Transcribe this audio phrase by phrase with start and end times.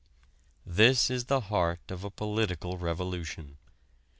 [0.65, 3.57] This is the heart of a political revolution.